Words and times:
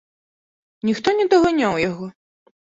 Ніхто 0.89 1.15
не 1.19 1.29
даганяў 1.35 1.73
яго. 1.89 2.05